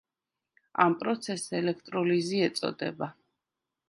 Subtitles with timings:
[0.85, 3.11] ამ პროცესს ელექტროლიზი ეწოდება.